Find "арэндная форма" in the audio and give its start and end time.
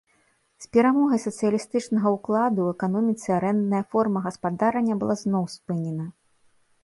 3.39-4.19